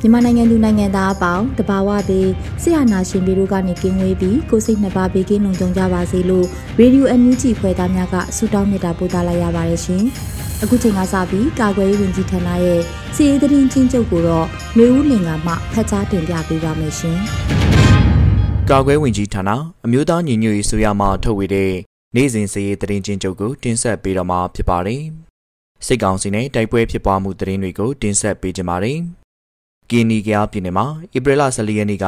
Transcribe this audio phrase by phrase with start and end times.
[0.00, 2.28] မြန်မာနိုင်ငံသူနိုင်ငံသားအပေါင်းတဘာဝသေး
[2.62, 6.46] ဆရာနာရှင်ပြည်တို့ကနေကင်းဝေးပြီးကိုစိတ်နှစ်ပါးဘေးကင်းလုံခြုံကြပါစေလို့
[6.78, 10.04] ရေဒီယိုအန်ယူဂျီဖွဲ့သားများကဆုတောင်းမေတ္တာပို့သလိုက်ရပါတယ်ရှင်။
[10.62, 12.80] အခုချိန်ကစပြီးကာကွယ်ရေးဝန်ကြီးဌာနရဲ့
[13.14, 17.18] စီရေးသတင်းချင်းချုပ်ကိုတော့မျိုးဦးလင်ကမှဖတ်ကြားတင်ပြပေးပါမယ်ရှင်။
[18.70, 19.50] ကာကွယ်ဝင်ကြီးဌာန
[19.84, 21.72] အမျိုးသားညီညွတ်ရေးဆိုရမှထုတ်ဝေတဲ့
[22.16, 25.02] နေ့စဉ်စီရေးသတင်းချင်းချုပ်ကိုတင်ဆက်ပေးတော့မှာဖြစ်ပါတယ်။
[25.86, 28.98] စစ်ကောင်စီနဲ့တိုက်ပွဲဖြစ်ပွားမှုသတင်းတွေကိုတင်ဆက်ပေးကြပါမယ်။
[29.90, 32.06] ကီနီကယားပြည်နယ်မှာဧပြီလ14ရက်နေ့က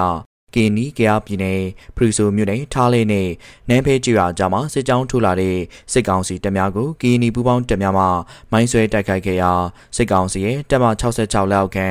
[0.54, 1.60] ကီနီကယားပြည်နယ်
[1.96, 3.28] ဖရူဆိုမြို့နယ်ထားလေးနဲ့
[3.68, 5.56] နန်းဖဲကျွာကြားမှာစစ်ကြောင်းထိုးလာတဲ့
[5.92, 8.06] စစ်ကောင်စီတပ်များကိုကီနီပူးပေါင်းတပ်များမှ
[8.52, 9.52] မိုင်းဆွဲတိုက်ခိုက်ခဲ့ရာ
[9.96, 11.86] စစ်ကောင်စီရဲ့တပ်မ66လက်အောက်ခံ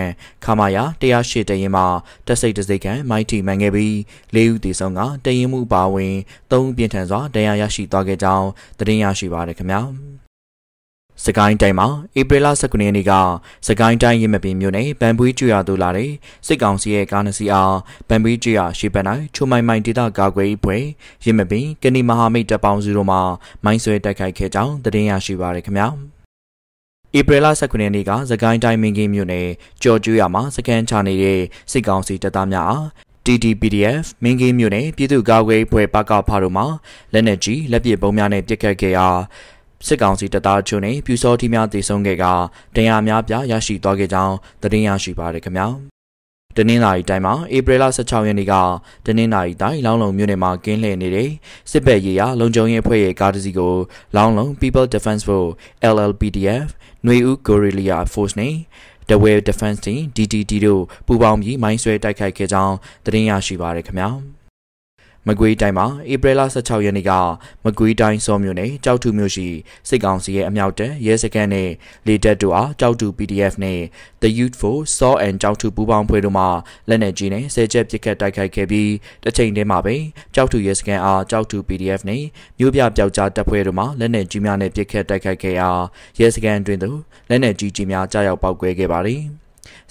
[0.45, 1.84] ခမာယာ108တရင်မှ
[2.28, 3.94] တပ်စိတ်တစိတ်ခန့်မိုင်းတီမှန်ခဲ့ပြီး
[4.36, 6.16] ၄ဦးသေဆုံးကတရင်မှုပါဝင်
[6.52, 8.48] ၃ဦးပြင်းထန်စွာဒဏ်ရာရရှိသွားခဲ့ကြောင်း
[8.80, 9.81] သတင်းရရှိပါရခင်ဗျာ။
[11.25, 11.88] စကိုင်းတိုင်းမှာ
[12.19, 13.14] ဧပြီလ19ရက်နေ့က
[13.67, 16.11] စကိုင်းတိုင်းရမပင်မြို့နယ်ဗန်ပွေးကျွရသို့လာတဲ့
[16.47, 17.75] စစ်ကောင်စီရဲ့ကားနစီအား
[18.09, 19.05] ဗန်ပွေးကျွရရှေ့ဘက်၌
[19.36, 20.83] ချုံမိုင်မိုင်ဒေသကာကွယ်ရေးဖွဲ့
[21.26, 23.17] ရမပင်ကဏီမဟာမိတ်တပ်ပေါင်းစုတို့မှ
[23.64, 25.87] မိုင်းဆွဲတိုက်ခိုက်ခဲ့ကြောင်းသတင်းရရှိပါရခင်ဗျာ
[27.17, 29.48] ဧပြီလ19ရက်နေ့ကစကိုင်းတိုင်းမင်းကင်းမြို့နယ်
[29.83, 31.39] ကြော်ကျွရမှာစကန်ချနေတဲ့
[31.71, 32.86] စစ်ကောင်စီတပ်သားများအား
[33.26, 36.64] TTPDF မင်းကင်းမြို့နယ်ပြည်သူ့ကာကွယ်ရေးဖွဲ့ပကဖာတို့မှ
[37.14, 39.08] လက်နက်ကြီးလက်ပစ်ပုံးများနဲ့ပစ်ခတ်ခဲ့ရာ
[39.88, 42.26] စစ်ကောင်စီတပ်သားချို့နဲ့ပြူစောတိများတည်ဆုံခဲ့က
[42.76, 45.67] တရားများပြရရှိသွားခဲ့ကြောင်းသတင်းရရှိပါရခင်ဗျာ
[46.58, 48.54] တနင်္လာရီတိုင်းမှာဧပြီလ16ရက်နေ့က
[49.05, 51.30] တနင်္လာရီတိုင်းလောင်းလုံမြို့နယ်မှာကင်းလှည့်နေတဲ့
[51.72, 53.73] စစ်ဘက်ရေးရာလုံခြုံရေးအဖွဲ့ရဲ့ကားတစ်စီးကို
[54.16, 55.52] လောင်းလုံ People Defense Force
[55.93, 56.67] LLPDF
[57.04, 58.55] ຫນွေဦး Guerrilla Force နဲ့
[59.10, 64.10] The Way Defense Team DTD တို့ပူးပေါင်းပြီးမိုင်းဆွဲတိုက်ခိုက်ခဲ့ကြောင်းသတင်းရရှိပါရခင်ဗျာ။
[65.28, 67.11] မကွေးတိုင်းမှာဧပြီလ16ရက်နေ့က
[67.66, 69.48] မကွေးတိုင်းစောမြို့နယ်ကြောက်ထုမြို့ရှိ
[69.89, 71.70] စစ်ကောင်စီရဲ့အမြောက်တပ်ရဲစခန်းနဲ့
[72.08, 73.80] လေတပ်တို့အားကြောက်ထု PDF နဲ့
[74.22, 76.45] The Youth for Saw and ကြောက်ထုပူးပေါင်းဖွဲ့တို့မှ
[76.89, 78.92] လက်နက်ကြီးနဲ့ဆဲချက်ပစ်ခတ်တိုက်ခိုက်ခဲ့ပြီး
[79.23, 79.95] တစ်ချိန်တည်းမှာပဲ
[80.36, 82.23] ကြောက်ထုရဲစခန်းအားကြောက်ထု PDF နဲ့
[82.60, 85.70] မြို့ပြပျောက်ကြားတပ်ဖွဲ့တို့မှလက်နက်ကြီးများနဲ့ပစ်ခတ်တိုက်ခိုက်ခဲ့ရာ
[86.20, 86.98] ရဲစခန်းအတွင်းသို့
[87.30, 89.23] လက်နက်ကြီးကြီးများကြားရောက်ပောက်ကွဲခဲ့ပါသည်။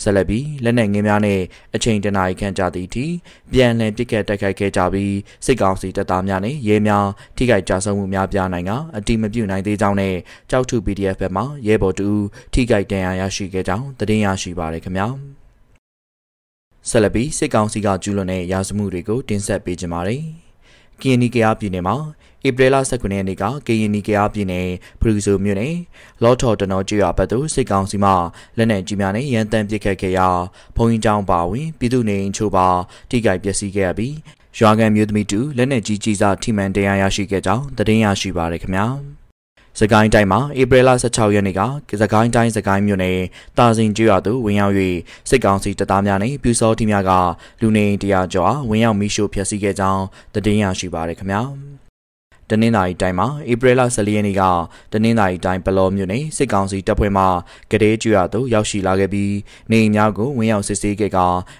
[0.02, 1.40] ဆက်လက်ပြီးလက်နက်ငင်းများနဲ့
[1.74, 3.06] အချိန်တနာရီခန့်ကြာသည့်အထိ
[3.52, 5.14] ပြန်လည်ပစ်ခတ်တိုက်ခိုက်ခဲ့ကြပြီး
[5.46, 7.06] စစ်ကောင်စီတပ်သားများနဲ့ရဲများ
[7.36, 10.14] ထိခိုက်ကြဆုံးမှုများပြားနိုင်ကအတိမပြုနိုင်သေးကြောင်းနဲ့
[10.50, 12.08] ကြောက်ထု PDF ဘက်မှရဲဘော်တူ
[12.52, 15.08] ထိခိုက်ဒဏ်ရာရရှိခဲ့ကြောင်းသတင်းရရှိပါရခင်ဗျာ
[16.88, 20.22] ဆက်လက်ပြီးစစ်ကောင်စီကကျူးလွန်တဲ့ရာဇမှုတွေကိုတင်ဆက်ပေးကြပါမယ်။
[21.00, 21.96] ကီနီကယားပြည်နယ်မှာ
[22.46, 24.68] ဧပြီလ19ရက်နေ့ကကရင်နီကယားပြည်နယ်
[25.00, 25.76] ဖရူဆိုမြို့နယ်
[26.22, 28.10] လော့ထော်တနော်ကျွော်ဘက်သို့စစ်ကောင်စီမှ
[28.56, 30.28] လက်နက်ကြီးများနဲ့ရန်တမ်းပစ်ခတ်ခဲ့ရာ
[30.76, 32.68] ဘုံကြီးကျောင်းပါဝင်ပြည်သူနေအိမ်ချို့ပါ
[33.10, 34.14] ထိခိုက်ပျက်စီးခဲ့ရပြီး
[34.58, 38.86] ရွာကန်မြို့သမီးတူလက်နက်ကြီးကြီးစားထိမှန်တရားရရှိခဲ့ကြောင်းသတင်းရရှိပါရခင်ဗျာ။
[39.80, 41.60] စကိုင်းတိုင်းမှာဧပြီလ16ရက်နေ့က
[42.02, 43.18] စကိုင်းတိုင်းစကိုင်းမြို့နယ်
[43.58, 44.74] တာစင်ကျွော်သို့ဝင်ရောက်၍
[45.28, 47.10] စစ်ကောင်စီတပ်သားများနဲ့ပြူစောတီများက
[47.60, 50.02] လူနေတရားကျော်ဝင်ရောက်မိရှို့ဖျက်ဆီးခဲ့ကြောင်း
[50.34, 51.42] သတင်းရရှိပါရခင်ဗျာ။
[52.52, 54.42] တနင်္သာရီတိုင်းမှာဧပြီလ14ရက်နေ့က
[54.92, 57.24] တနင်္သာရီတိုင်းပလောမြို့နယ်စစ်ကောင်စီတပ်ဖွဲ့မှ
[57.70, 59.34] ကတဲ့ကျွရသို့ရောက်ရှိလာခဲ့ပြီး
[59.70, 61.18] နေအိမ်များကိုဝင်ရောက်စစ်ဆေးခဲ့က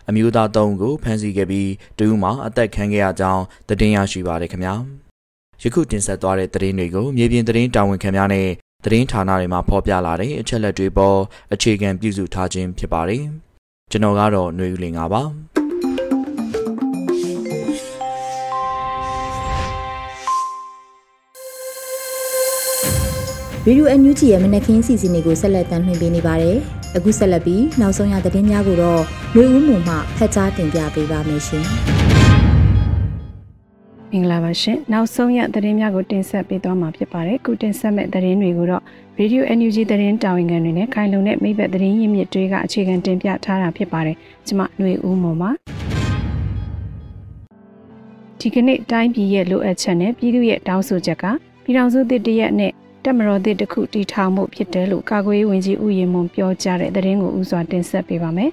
[0.09, 4.75] အမျိုးသား၃ဦးကိုဖမ်းဆီးခဲ့ပြီးတဦးမှအသက်ခံခဲ့ရကြောင်းသတင်းရရှိပါရခင်ဗျာ
[5.63, 8.49] ယခုတင်ဆက်သွားတဲ့သတင်းတွေကိုမြေပြင်သတင်းတာဝန်ခံများနဲ့
[8.85, 11.19] သတင်းဌာနတွေမှာဖော်ပြလာတဲ့အချက်လက်တွေပေါ်
[11.53, 13.25] အခြေခံပြုစုထားခြင်းဖြစ်ပါတယ်
[13.91, 15.23] ကျွန်တော်ကတော့ຫນွေဦးလင်ပါ
[23.67, 26.57] ရေဒီယိုအန်ယူဂျီရဲ့မနက်ခင်းစီစဉ်တွေကိုဆက်လက်တင်ပြနေပါတယ်။
[26.97, 29.03] အခုဆက်လက်ပြီးနောက်ဆုံးရသတင်းများကိုတော့
[29.35, 31.67] လူဦးမှုမှဖတ်ကြားတင်ပြပေးပါမယ်ရှင်။
[34.11, 38.83] မင်္ဂလာပါရှင်နောက်ဆုံးရသတင်းများကိုတင်ဆက်ပေးသွားမှာဖြစ်ပါတယ်ခုတင်ဆက်မဲ့သတင်းတွေကိုတော့
[39.19, 44.17] Radio NUG သတင်းတာဝန်ခံတွေနဲ့ခိုင်လုံတဲ့မိဘသတင်းရင်းမြစ်တွေကအခြေခံတင်ပြထားတာဖြစ်ပါတယ်
[44.47, 45.51] ကျွန်မຫນွေဦးမော်ပါ
[48.41, 51.25] ဒီကနေ့တိုင်းပြည်ရဲ့လိုအပ်ချက်နဲ့ပြည်သူရဲ့တောင်းဆိုချက်က
[51.65, 52.73] ပြည်ထောင်စုသစ်တရက်နဲ့
[53.05, 58.51] တက်မတော်သစ်တစ်ခုတည်ထောင်မှုဖြစ်တယ်လို့ကာကွယ်ရေးဝန်ကြီးဦးရင်မွန်ပြောကြားတဲ့သတင်းကိုဥစွာတင်ဆက်ပေးပါမယ်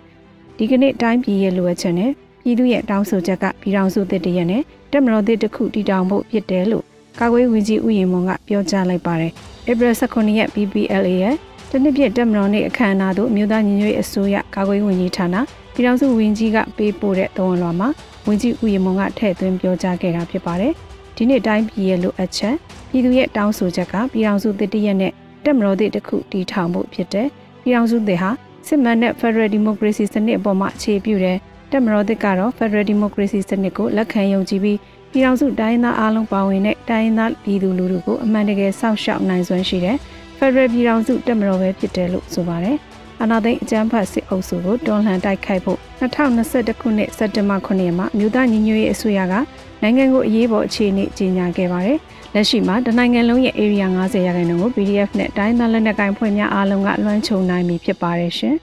[0.58, 2.12] ဒီကနေ့တိုင်းပြည်ရဲ့လိုအပ်ချက်နဲ့
[2.44, 4.62] ပြည်သူရဲ့တောင်းဆိုချက်ကပြည်ထောင်စုသစ်တရက်နဲ့
[4.92, 6.84] တက်မတော်သစ်တစ်ခုတည်ထောင်ဖို့ဖြစ်တယ်လို့
[7.20, 9.32] ကာကွယ်ဝင်ကြီးဦးရင်မွန်ကပြောကြားလိုက်ပါတယ်။
[9.70, 11.36] April 19ရက် PPLA ရဲ့
[11.72, 15.36] တနစ်ပြည့်တက်မတော်နေ့အခမ်းအနားသို့မြို့သားညီညွတ်ရေးအစိုးရကာကွယ်ဝင်ကြီးဌာန
[15.74, 17.90] ပြည်ထောင်စုဝင်ကြီးကပေးပို့တဲ့သဝန်လွှာမှာ
[18.28, 20.74] ဝင်ကြီးဦးရင်မွန်ကထည့်သွင်းပြောကြားခဲ့တာဖြစ်ပါတယ်။
[21.22, 22.56] ဒီနေ့တိုင်းပြည်ရဲ့လိုအပ်ချက်
[22.90, 25.14] ပြည်သူရဲ့တောင်းဆိုချက်ကပြည်ထောင်စုသစ်တရက်နဲ့
[25.46, 27.28] တက်မတော်သစ်တစ်ခုတည်ထောင်ဖို့ဖြစ်တယ်။
[27.64, 28.30] ပြည်ထောင်စုသစ်ဟာ
[28.68, 31.38] စစ်မှန်တဲ့ Federal Democracy စနစ်အပေါ်မှာအခြေပြုတဲ့
[31.72, 34.78] တက်မတော်သစ်ကတော့ Federal Democracy စနစ်ကိုလက်ခံယုံကြည်ပြီး
[35.12, 39.98] ပြည်ထောင်စုတိုင်းသားအားလုံးပါဝင်တဲ့တိုင်းသားပြည်သူလူထုကိုအမှန်တကယ်စောင့်ရှောက်နိုင်စွမ်းရှိတဲ့
[40.38, 42.78] Federal ပြည်ထောင်စုတက်မတော်ပဲဖြစ်တယ်လို့ဆိုပါတယ်။
[43.22, 49.34] အာဏာသိမ်းအကြမ်းဖက်စစ်အုပ်စုကိုတွန်းလှန်တိုက်ခိုက်ဖို့2021ခုနှစ်စက်တင်ဘာ9ရက်မှာမြို့သားညီညွတ်ရေးအစိုးရက
[49.82, 51.98] နိုင်ငံကိုအရေးပေါ်အခြေအနေကြေညာခဲ့ပါတယ်။
[52.34, 58.56] လက်ရှိမှာတနိုင်ငံလုံးရဲ့ area 90ရာခိုင်နှုန်းကို PDF နဲ့တိုင်းသားလက်နက်ကိုင်ဖွဲ့များအားလုံးကလွှမ်းခြုံနိုင်ပြီဖြစ်ပါတယ်ရှင်။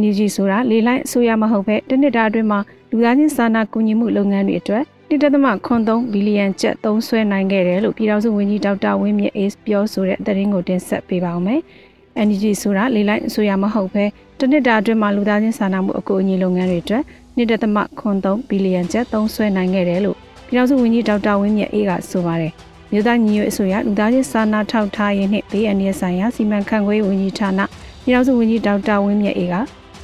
[0.00, 2.60] NUG ဆိုတာလေလိုင်းအစိုးရမဟုတ်ပဲတနစ်တာအတွင်းမှာ
[2.90, 11.60] လူသားချင်းစာနာကူညီမှုလုပ်ငန်းတွေအတွက် 1.3ဘီလီယံကျပ်သုံးစွဲနိုင်ခဲ့တယ်လို့ပြည်ထောင်စုဝန်ကြီးဒေါက်တာဝင်းမြင့်အေးပြောဆိုတဲ့သတင်းကိုတင်ဆက်ပေးပါောင်းမယ်။
[12.26, 14.04] NUG ဆိုတာလေလိုင်းအစိုးရမဟုတ်ပဲ
[14.38, 17.02] တနစ်တာအတွင်းမှာလူသားချင်းစာနာမှုအကူအညီလုပ်ငန်းတွေအတွက်
[17.36, 20.16] 1.3ဘီလီယံကျပ်သုံးစွဲနိုင်ခဲ့တယ်လို့
[20.46, 22.52] ပြည်ထောင်စုဝန်ကြီးဒေါက်တာဝင်းမြင့်အေးကဆိုပါတယ်။
[22.92, 27.60] မြို့သားညီညွတ်အစိုးရလူသားချင်းစာနာထောက်ထားရေးနှင့်ဘေးအန္တရာယ်ဆိုင်ရာစီမံခန့်ခွဲရေးဝန်ကြီးဌာန
[28.04, 29.54] ပြည်ထောင်စုဝန်ကြီးဒေါက်တာဝင်းမြင့်အေးက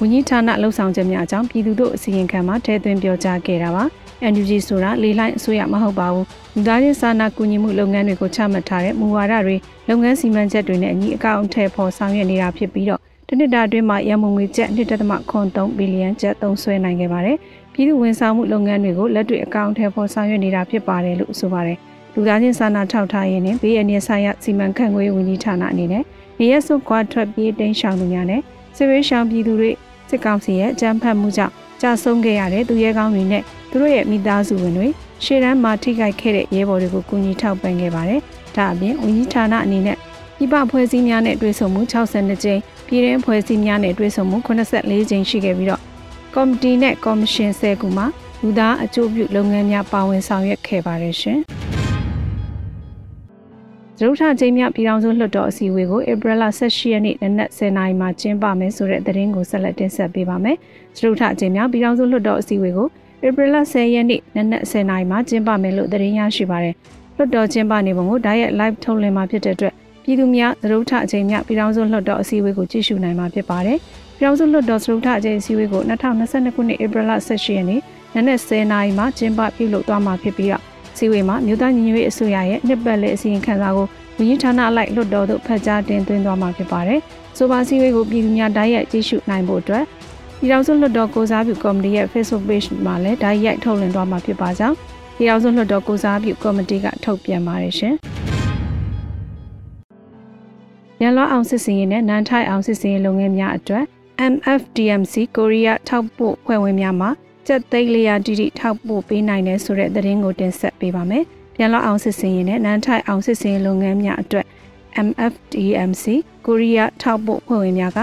[0.00, 3.84] ဝန်ကြီးဌာနလှုပ်ဆောင်ချက်များအကြောင်းပြည်သူတို့အစီရင်ခံမှာထည့်သွင်းပြောကြားခဲ့တာပါ။
[4.32, 6.24] NUG ဆိုတာလေလိုင်းအစိုးရမဟုတ်ပါဘူး။
[6.54, 9.56] လူသားချင်းစာနာကူညီမှုလုပ်ငန်းတွေကိုချမှတ်ထားတဲ့မူဝါဒတွေ
[9.88, 17.36] လုပ်ငန်းစီမံချက်တွေနဲ့အညီအကောင့်အထည်ဖော်ဆောင်ရွက်နေတာဖြစ်ပြီးတော့တနစ်တာအတွင်းမှာရန်မုံငွေကျပ်1.3ဘီလီယံကျပ်သုံးစွဲနိုင်ခဲ့ပါတယ်။
[17.72, 21.78] ပြည်သူဝန်ဆောင်မှုလုပ်ငန်းတွေကိုလက်တွေ့အကောင့်အထည်ဖော်ဆောင်ရွက်နေတာဖြစ်ပါတယ်လို့ဆိုပါတယ်။
[22.14, 26.04] လူသားချင်းစာနာထောက်ထားရေးနဲ့ဘေးအန္တရာယ်ဆိုင်ရာစီမံခန့်ခွဲရေးဝန်ကြီးဌာနအနေနဲ့
[26.40, 28.40] နေရဆုတ်ခွာထွက်ပြေးတိမ်းရှောင်သူများနဲ့
[28.76, 29.70] စစ်ရေးရှောင်ပြည်သူတွေ
[30.10, 34.88] စစ်ကောင်စီရဲ့အကြမ်းဖက်မှုကြောင့်ကြာဆုံးခဲ့ရတဲ့သူရဲကောင်းတွေနဲ့ သူတို့ရဲ့မိသားစုဝင်တွေ
[35.24, 38.20] ရှေ့တန်းမှာထိခိုက်ခဲ့တဲ့ရဲဘော်တွေကိုကူညီထောက်ပံ့ခဲ့ပါတယ်။
[38.56, 39.96] ဒါအပြင်ဝန်ကြီးဌာနအနေနဲ့
[40.36, 45.82] ပြည်ပဖွဲ့စည်းများနဲ့တွဲဆုံမှု62ကြိမ်ပြည်တွင်းဖွဲ့စည်းများနဲ့တွဲဆုံမှု84ကြိမ်ရှိခဲ့ပြီးတော့
[46.34, 48.06] ကော်မတီနဲ့ကော်မရှင်10ခုမှာ
[48.42, 51.38] လူသားအကျိုးပြုလုပ်ငန်းများပါဝင်ဆောင်ရွက်ခဲ့ပါတယ်ရှင်။
[53.98, 60.56] ဒရုထချိန်မြပြည်ထောင်စုလွှတ်တော်အစည်းအဝေးကိုဧပြီလ18ရက်နေ့နနက်10:00နာရီမှာကျင်းပမယ်ဆိုတဲ့သတင်းကိုဆက်လက်တင်ဆက်ပေးပါမယ်။
[60.96, 62.88] ဒရုထချိန်မြပြည်ထောင်စုလွှတ်တော်အစည်းအဝေးကို
[63.26, 66.74] ဧပြီလ10ရက်နေ့နနက်10:00နာရီမှာကျင်းပမယ်လို့သတင်းရရှိပါတယ်။
[67.16, 69.74] လွှတ်တော်ကျင်းပနေပုံကိုဓာတ်ရိုက် live ထုတ်လွှင့်မှာဖြစ်တဲ့အတွက်
[70.04, 73.78] ပြည်သူများသရုထအချိန်မြပြည်ထောင်စုလွှတ်တော်အစည်းအဝေးကိုကြည့်ရှုနိုင်မှာဖြစ်ပါတယ်။
[74.18, 77.80] ပြည်ထောင်စုလွှတ်တော်သရုထအချိန်အစည်းအဝေးကို2022ခုနှစ်ဧပြီလ18ရက်နေ့
[78.14, 80.62] နနက်10:00နာရီမှာကျင်းပပြုလုပ်သွားမှာဖြစ်ပြီးတော့
[80.96, 83.86] စီဝေးမှာမြို့သားညီညွတ်ရေးအစိုးရရဲ့နှစ်ပတ်လည်အစီရင်ခံစာကို
[84.18, 87.00] ဝန်ကြီးဌာနအလိုက်လွှတ်တော်သို့ဖတ်ကြားတင်သွင်းသွားမှာဖြစ်ပါတယ်။
[87.36, 89.84] ဆိုပါစည်းဝေးကိုပြည်သူများဓာတ်ရိုက်ကြည့်ရှုနိုင်ဖို့အတွက်
[90.40, 94.76] ပြည်ထောင်စုလွှတ်တော်ကိုစားပြုကော်မတီရဲ့ Facebook Page မှာလည်းဓာတ်ရိုက်ထုတ်လွှင့်သွားမှာဖြစ်ပါကြောင်း
[95.16, 97.94] ပြည်ထောင်စုလွှတ်တော်ကိုစားပြုကော်မတီကထုတ်ပြန်ပါတယ်ရှင်။
[101.02, 103.84] ရန်လွှအောင်စစ်စင်ရင်နဲ့နန်းထိုက်အောင်စစ်စင်ရင်လုပ်ငန်းများအတွက်
[104.32, 107.10] MFDMC ကိုရီးယားထောက်ပို့ဖွဲ့ဝင်များမှာ
[107.46, 111.24] စက်သိန်းလျာတီတီထောက်ပို့ပေးနိုင်တယ်ဆိုတဲ့သတင်းကိုတင်ဆက်ပေးပါမယ်။
[111.56, 114.46] ပြန်လောအောင်စစ်စင်ရင်နဲ့နန်းထိုက်အောင်စစ်စင်လုပ်ငန်းများအတွက်
[115.06, 116.04] MFDMC
[116.46, 118.00] ကိုရီးယားထောက်ပို့ဖွဲ့ဝင်များက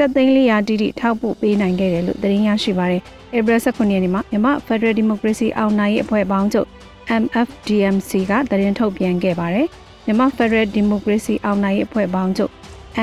[0.00, 3.02] စက်သိန်း400တိတိထောက်ပို့ပေးနိုင်ခဲ့တယ်လို့သတင်းရရှိပါတယ်။
[3.36, 6.68] ဧပြီ19ရက်နေ့မှာမြန်မာ Federal Democracy အောင်နိုင်ရေးအဖွဲ့ပေါင်းချုပ်
[7.22, 9.66] MFDMC ကသတင်းထုတ်ပြန်ခဲ့ပါတယ်။
[10.04, 12.52] မြန်မာ Federal Democracy အောင်နိုင်ရေးအဖွဲ့ပေါင်းချုပ်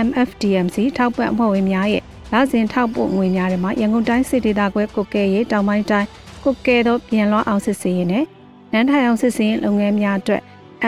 [0.07, 6.07] MFDMC ထောက်ပံ့အဖွဲ့ဝင်များရဲ့လစဉ်ထောက်ပို့ငွေများတွေမှာရန်ကုန်တိုင်းစစ်ဒေသခွဲကုတ်ကဲရေးတောင်ပိုင်းတိုင်း
[6.43, 8.25] ကုတ်ကဲသောပြန်လောအောင်စစ်စင်ရင်နဲ့
[8.71, 10.41] နန်းထိုင်အောင်စစ်စင်လုပ်ငန်းများအတွက်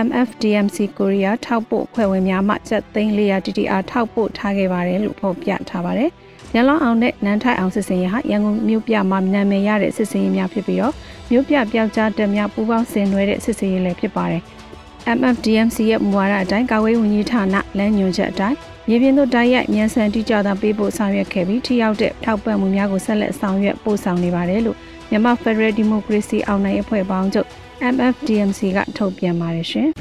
[0.07, 6.09] MFDMC ကိုရီးယားထောက်ပို့ဖွဲ့ဝင်များမှစက်သိန်း400 TTR ထောက်ပို့ထားခဲ့ပါတယ်လို့ဖော်ပြထားပါတယ်။
[6.55, 10.93] ရန်လောင်းအောင်နဲ့နန်းထိုင်အောင်စစ်စင်ရဟာရန်ကုန်မြို့ပြမှာနာမည်ရတဲ့စစ်စင်ရများဖြစ်ပြီးတော့
[11.31, 14.41] မြို့ပြပျောက်ကြားတက်များပူးပေါင်းဆင်နွှဲတဲ့စစ်စင်ရလည်းဖြစ်ပါတယ်။
[15.17, 24.77] MFDMC ရဲ့မူဝါဒအတိုင်းကာကွယ်ဝင်ကြီးဌာနလမ်းညွှန်ချက်အတိုင်းမြေပြင်သို့တိုက်ရိုက်မြန်ဆန်တိကျသာပေးဖို့ဆောင်ရွက်ခဲ့ပြီးထိရောက်တဲ့ထောက်ပံ့မှုများကိုဆက်လက်ဆောင်ရွက်ပို့ဆောင်နေပါတယ်လို့
[25.09, 27.49] မြန်မာ Federal Democracy အောင်နိုင်အဖွဲ့ပေါင်းချုပ်
[27.93, 29.89] MFDMC ကထုတ်ပြန်ပါတယ်ရှင်။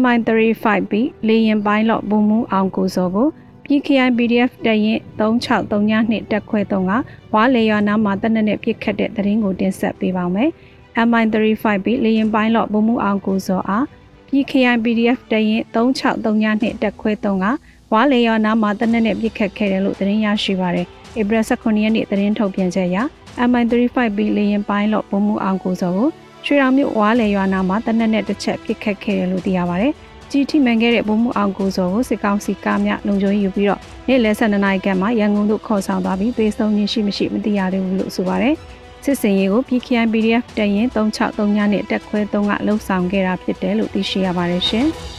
[0.00, 0.92] MI35B
[1.28, 3.28] လေရင်ပိုင်းလော့ဘုံမူအောင်ကိုစောကို
[3.70, 6.92] PKI PDF တရင်3632တက်ခွဲ3က
[7.34, 10.50] ဝါလေရွာနာမှာတနက်နဲ့ပြစ်ခတ်တဲ့သတင်းကိုတင်ဆက်ပေးပါမယ်။
[11.06, 13.84] MI35B လေရင်ပိုင်းလော့ဘုံမူအောင်ကိုစောအား
[14.28, 17.46] PKI PDF တရင်3632တက်ခွဲ3က
[17.92, 20.86] ဝါလေရွာနာမှာတနက်နဲ့ပြစ်ခတ်ခဲ့တယ်လို့သတင်းရရှိပါတယ်။
[21.20, 22.98] ဧပြီ18ရက်နေ့သတင်းထုတ်ပြန်ချက်အရ
[23.48, 26.08] MI35B လေရင်ပိုင်းလော့ဘုံမူအောင်ကိုစောကို
[26.46, 29.92] ရွှေရောင်မြို့ဝါလေရွာနာမှာတနက်နဲ့တစ်ချက်ပြစ်ခတ်ခဲ့တယ်လို့သိရပါတယ်။
[30.30, 38.54] ကြီးထိမှန်ခဲ့တဲ့ဗိုလ်မှူးအောင်ကိုစောကိုစစ်ကောင်စီကားများလုံခြုံရေးယူပြီးတော့နေ့လယ်12နာရီခန့်မှာရန်ကုန်သို့ခေါ်ဆောင်သွားပြီးပေးဆုံးခြင်းရှိမရှိမသိရသေးဘူးလို့ဆိုပါတယ်။
[39.04, 44.88] စစ်စင်ရေးကို PKI PDF တရင်363ညနဲ့တက်ခွဲ3ကလှုပ်ဆောင်ခဲ့တာဖြစ်တယ်လို့သိရှိရပါတယ်ရှင်။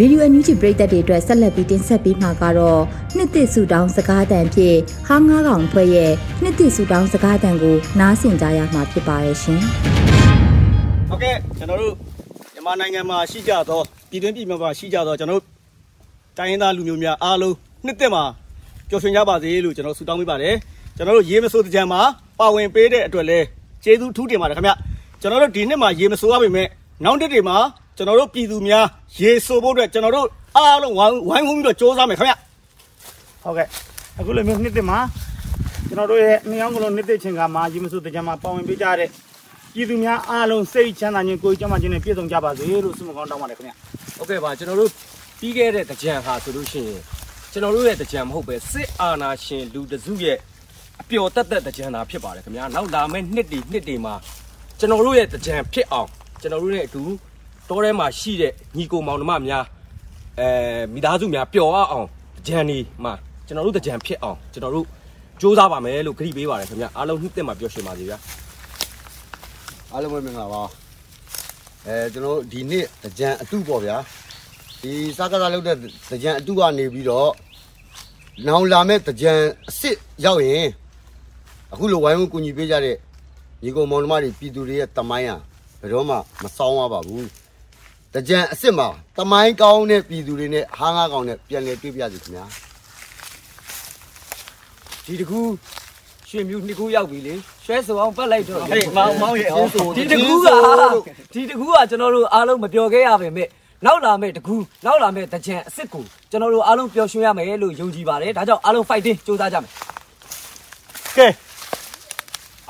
[0.00, 2.82] ရေဒီယိုအန်ယူဂျီပရိသတ်တွေအတွက်ဆက်လက်ပြီးတင်ဆက်ပေးမှာကတော့
[3.16, 9.60] နှစ်သစ်ဆူတောင်းစကားတန်ဖြင့်ဟားငါးကောင်ဖွဲ့ရဲ့နှစ်သစ်ဆူတောင်းစကားတန်ကိုနားဆင်ကြရမှာဖြစ်ပါရဲ့ရှင်။
[11.08, 11.94] ဟုတ်ကဲ့ကျွန်တော်တို့
[12.54, 15.48] မြန်မာနိုင်ငံမှာရှိကြသောပြည်တွင်းပြည်ပမှာရှိကြသောကျွန်တော်တို့
[16.38, 18.24] တိုင်းရင်းသားလူမျိုးများအားလုံးနှစ်သစ်မှာ
[18.88, 20.54] ပျော်ရွှင်ကြပါစေလို့ကျွန်တော်ဆုတောင်းပေးပါတယ်။
[20.96, 22.00] ကျွန်တော်တို့ရေမစိုးတကြံမှာ
[22.40, 23.44] ပါဝင်ပေးတဲ့အတွက်လည်း
[23.84, 24.72] ကျေးဇူးထူးတင်ပါတယ်ခင်ဗျ။
[25.20, 26.68] ကျွန်တော်တို့ဒီနှစ်မှာရေမစိုးရပါမယ်။
[27.04, 27.56] နောက်တစ်တွေမှာ
[27.96, 28.84] ကျွန်တော်တို့ပြည်သူများ
[29.18, 32.34] ရေဆိုဖို့အတွက်ကျွန်တော်တို့အားလုံးဝိုင်းဝိုင်းဝန်းပြီးတော့စ조사မယ်ခင်ဗျ
[33.44, 33.66] ဟုတ်ကဲ့
[34.18, 34.98] အခုလိုမျိုးနှစ်သစ်မှာ
[35.88, 39.08] ကျွန်တော်တို့ရဲ့မြေအောင်ကလုံးနှစ်သစ်ချင်းကမှာရေမစုတကြမှာပါဝင်ပေးကြတဲ့
[39.74, 43.72] ပြည်သူများအားလုံးစိတ်ချမ်းသာခြင်းကိုယ်ကျန်းမာခြင်းနဲ့ပြည့်စုံကြပါစေလို့ဆုမကောင်းတောင်းပါတယ်ခင်ဗျ
[44.16, 44.90] ဟုတ်ကဲ့ပါကျွန်တော်တို့
[45.40, 47.00] ပြီးခဲ့တဲ့တကြံဟာဆိုလို့ရှိရင်
[47.52, 50.38] ကျွန်တော်တို့ရဲ့တကြံမဟုတ်ပဲစစ်အာဏာရှင်လူတစုရဲ့
[51.00, 54.14] အပျော်တက်တက်တကြံတာဖြစ်ပါတယ်ခင်ဗျာနောက်လာမယ့်နှစ်တွေနှစ်တွေမှာ
[54.78, 56.08] ကျွန်တော်တို့ရဲ့တကြံဖြစ်အောင်
[56.40, 57.02] ကျွန်တော်တို့ရဲ့အတူ
[57.68, 59.64] တောထဲမှာရှိတဲ့ညီကိုမောင်နှမများ
[60.40, 60.48] အဲ
[60.94, 62.06] မိသားစုများပျော်အောင်
[62.46, 63.12] ကြံနေမှာ
[63.46, 64.86] ကျွန်တော်တို့ကြံဖြစ်အောင်ကျွန်တော်တို့
[65.40, 68.18] စူးစမ်းပါမယ်လို့ခရီးပေးပါတယ်ခင်ဗျအားလုံးနှစ်သက်မှာပျော်ရွှင်ပါစေဗျာ
[69.92, 70.62] အားလုံးပဲမင်္ဂလာပါ
[71.86, 72.84] အဲကျွန်တော်ဒီနေ့
[73.18, 73.96] ကြံအတုပေါ့ဗျာ
[74.82, 75.76] ဒီစကားစားလုပ်တဲ့
[76.22, 77.30] ကြံအတုကနေပြီးတော့
[78.46, 79.32] နောင်လာမဲ့ကြံ
[79.68, 80.66] အစ်စ်ရောက်ရင်
[81.72, 82.96] အခုလိုဝိုင်းဝန်းကူညီပေးကြတဲ့
[83.62, 85.36] ညီကောင်မောင်နှမတွေပြည်သူတွေရဲ့တမိုင်းဟာ
[85.80, 87.43] ဘယ်တော့မှမဆောင်ရပါဘူး
[88.14, 92.44] တကြံအစ်စ်မှာတမိုင်းကောင်းတဲ့ပြည်သူတွေနဲ့ဟားငါးကောင်နဲ့ပြန်လည်တွေ့ပြစီခင်ဗျာ
[95.06, 95.40] ဒီတကူ
[96.28, 100.48] ရွှေမြူနှစ်ခုရောက်ပြီလေရွှဲစုအောင်ပတ်လိုက်တော့ဟေးမောင်မောင်ရဲ့အောင်ဆိုဒီတကူက
[101.34, 103.48] ဒီတကူကကျွန်တော်တို့အားလုံးမပြောခဲ့ရပါမယ်
[103.86, 104.56] နောက်လာမယ့်တကူ
[104.86, 109.72] နောက်လာမယ့်တကြံအစ်စ်ကိုကျွန်တော်တို့အားလုံးပျော်ရွှင်ရမယ်လို့ယုံကြည်ပါတယ်ဒါကြောင့်အားလုံး fighting စူးစမ်းကြမယ်
[111.16, 111.26] ကဲ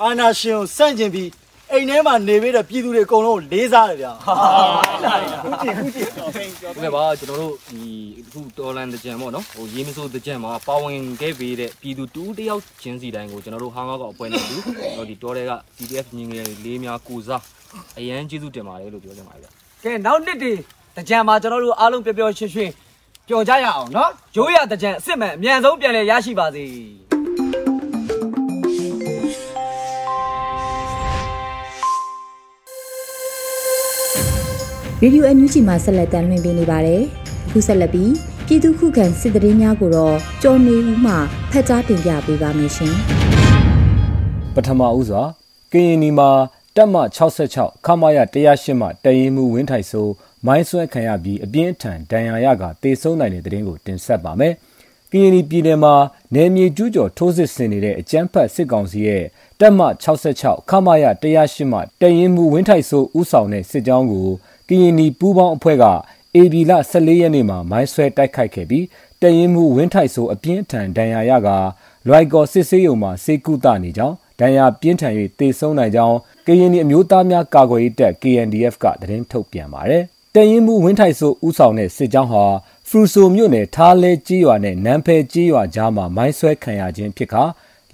[0.00, 1.28] အာနာရှင်ကိုစန့်ကျင်ပြီး
[1.74, 4.34] အိမ်ထဲမှာနေပြီးတော့ပြည်သူတွေအကုန်လုံးလေးစားတယ်ဗျာဟာ
[5.04, 6.32] လာတယ်ခုကြည့်ခုကြည့်ဟုတ်
[6.84, 7.82] ကဲ့ပါကျွန်တော်တို့ဒီ
[8.20, 14.56] အခုတော်လန်တကြံပေါ့နော်ဟိုရေးမစိုးတကြံမှာပါဝင်ခဲ့ပေးတဲ့ပြည်သူတူးတယောက်ချင်းစီတိုင်းကိုကျွန်တော်တို့ဟာငါကောက်အပွဲနေတူ
[14.96, 17.42] တော့ဒီတော်တွေက PDF ညီငယ်လေးများကိုစား
[17.98, 19.48] အရန်ကျေးဇူးတင်ပါတယ်လို့ပြောချင်ပါတယ်ဗျ
[19.84, 20.60] ကဲနောက်နှစ်တည်း
[20.96, 22.70] တကြံမှာကျွန်တော်တို့အားလုံးပျော်ပျော်ရွှင်ရွှင်
[23.28, 26.64] ပျော်ကြရအောင်နော်ရိုးရတကြံအစ်စ်မှန်အမြန်ဆုံးပြန်လည်ရရှိပါစေ
[35.02, 37.02] ရေဒီယိုအန်ယူဂျီမှာဆက်လက်တင်ပြနေပါတယ်။
[37.46, 38.12] အခုဆက်လက်ပြီး
[38.46, 41.14] ပြည်သူခုခံစစ်တရင်များကိုတော့ကြော်နေဦးမှ
[41.50, 42.94] ဖက်ကြားတင်ပြပေးပါမယ်ရှင်
[44.54, 45.22] ပထမဦးစွာ
[45.72, 46.30] ကရင်နီမှာ
[46.76, 46.96] တက်မ
[47.40, 50.06] 66ခမာရ108မှတရင်မှုဝင်းထိုက်ဆို
[50.46, 54.54] မိုင်းဆွဲခံရပြီးအပြင်းထန်ဒဏ်ရာရကတေဆုံးနိုင်တဲ့တဲ့ရင်ကိုတင်ဆက်ပါမယ်။
[55.12, 55.94] ကရင်ပြည်နယ်မှာ
[56.34, 59.24] နယ်မြေကျူးကျော်ထိုးစစ်ဆင်နေတဲ့အကြမ်းဖက်စစ်ကောင်စီရဲ့
[59.60, 59.80] တက်မ
[60.24, 64.28] 66ခမာရ108မှတရင်မှုဝင်းထိုက်ဆိုဥဆောင်တဲ့စစ်ကြောင်းကို
[64.68, 65.86] ကရင်ပူးပေါင်းအဖွဲ့က
[66.36, 68.84] AB လ14ရက်နေ့မှာမိုင်းဆွဲတိုက်ခိုက်ခဲ့ပြီး
[69.20, 71.48] တရင်မှုဝင်းထိုက်ဆိုအပြင်းထန်ဒဏ်ရာရက
[72.08, 76.16] လွိုက်ကော်စစ်ဆေးရုံမှာစေကုသနေကြောင်းဒဏ်ရာပြင်းထန်၍တေဆုံးနိုင်ကြောင်း
[76.46, 80.04] ကရင်အမျိုးသားများကာကွယ်ရေးတပ် KNDF ကသတင်းထုတ်ပြန်ပါတယ်
[80.34, 82.44] တရင်မှုဝင်းထိုက်ဆိုဥဆောင်တဲ့စစ်ကြောင်းဟာ
[82.88, 87.44] ဖရူဆိုမြို့နယ်ထားလဲကြီးရွာနဲ့နန်းဖဲကြီးရွာကြားမှာမိုင်းဆွဲခံရခြင်းဖြစ်ခါ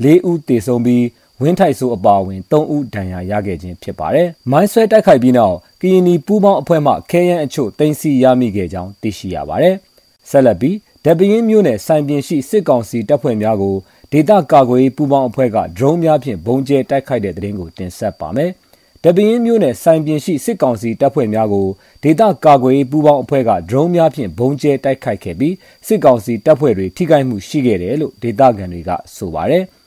[0.04, 1.04] ၄ဦးတေဆုံးပြီး
[1.40, 9.74] ဝင်းထိုက်ဆိုအပါအဝင်၃ဦးဒဏ်ရာရခဲ့ခြင်းဖြစ်ပါတယ်။မိုင်းဆွဲတိုက်ခိုက်ပြီးနောက်ကရင်နီပူးပေါင်းအဖွဲ့မှခဲယမ်းအချို့တင်စီရမိခဲ့ကြောင်းသိရှိရပါတယ်။
[10.30, 13.76] ဆက်လက်ပြီးဒပင်းမြို့နယ်စိုင်ပြင်ရှိစစ်ကောင်စီတပ်ဖွဲ့များကို
[14.12, 18.50] ဒေသကာကွယ်ရေးပူးပေါင်းအဖွဲ့ကဒရုန်းများဖြင့်ဘုံကျဲတိုက်ခိုက်တဲ့တဲ့ရင်ကိုတင်ဆက်ပါမယ်။
[19.04, 21.66] တပင်းမျိုးနယ်စိုင်ပြင်ရှိစစ်ကောင်စီတပ်ဖွဲ့များကို
[22.02, 25.54] ဒေသကာကွယ်ရေးပူးပေါင်းအဖွဲ့ကဒရုန်းများဖြင့်ဘုံကျဲတိုက်ခိုက်ခဲ့ပြီး
[25.86, 29.64] စစ်ကောင်စီတပ်ဖွဲ့တွေထိခိုက်မှုရှိခဲ့တယ်လို့ဒေသခံတွေကဆိုပါတယ်။